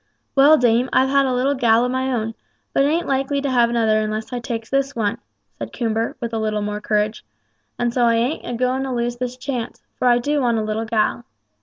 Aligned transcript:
"Well, 0.33 0.57
dame, 0.57 0.89
I've 0.91 1.09
had 1.11 1.27
a 1.27 1.31
little 1.31 1.53
gal 1.53 1.85
o' 1.85 1.87
my 1.87 2.11
own, 2.11 2.33
but 2.73 2.85
ain't 2.85 3.05
likely 3.05 3.39
to 3.39 3.51
have 3.51 3.69
another 3.69 4.01
unless 4.01 4.33
I 4.33 4.39
takes 4.39 4.67
this 4.67 4.95
one," 4.95 5.19
said 5.59 5.71
Coomber, 5.73 6.15
with 6.19 6.33
a 6.33 6.39
little 6.39 6.63
more 6.63 6.81
courage, 6.81 7.23
"and 7.77 7.93
so 7.93 8.05
I 8.05 8.15
ain't 8.15 8.43
a 8.43 8.55
going 8.55 8.81
to 8.81 8.91
lose 8.91 9.17
this 9.17 9.37
chance; 9.37 9.83
for 9.99 10.07
I 10.07 10.17
do 10.17 10.41
want 10.41 10.57
a 10.57 10.63
little 10.63 10.85
gal." 10.85 11.25